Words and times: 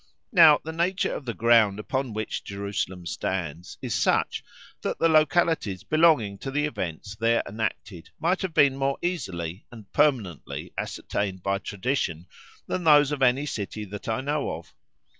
Now 0.31 0.59
the 0.63 0.71
nature 0.73 1.13
of 1.13 1.25
the 1.25 1.33
ground 1.35 1.77
upon 1.77 2.11
which 2.11 2.43
Jerusalem 2.43 3.05
stands 3.05 3.77
is 3.83 3.93
such, 3.93 4.43
that 4.81 4.97
the 4.97 5.07
localities 5.07 5.83
belonging 5.83 6.39
to 6.39 6.49
the 6.49 6.65
events 6.65 7.15
there 7.15 7.43
enacted 7.47 8.09
might 8.19 8.41
have 8.41 8.55
been 8.55 8.75
more 8.77 8.97
easily, 9.03 9.67
and 9.71 9.91
permanently, 9.93 10.73
ascertained 10.75 11.43
by 11.43 11.59
tradition 11.59 12.25
than 12.65 12.83
those 12.83 13.11
of 13.11 13.21
any 13.21 13.45
city 13.45 13.85
that 13.85 14.09
I 14.09 14.21
know 14.21 14.49
of. 14.57 14.73